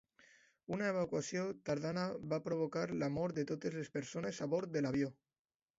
[0.77, 5.17] Una evacuació tardana va provocar la mort de totes les persones a bord de l'avió.